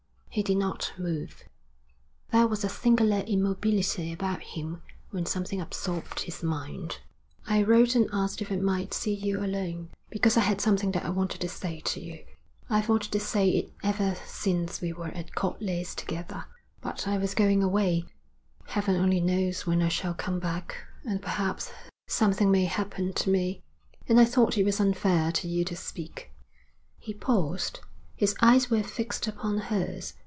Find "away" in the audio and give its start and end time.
17.61-18.05